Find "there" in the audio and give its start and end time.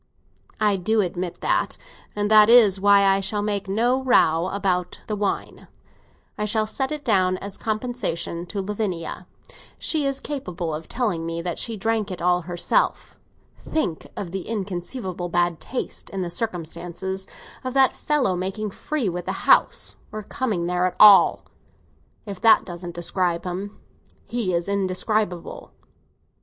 20.65-20.87